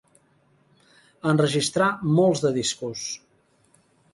Enregistrà 1.33 1.91
molts 2.17 2.43
de 2.47 2.53
discos. 2.59 3.05